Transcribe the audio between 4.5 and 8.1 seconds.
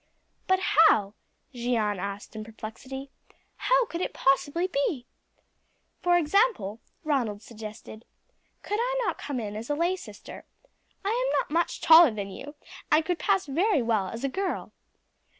be?" "For example," Ronald suggested;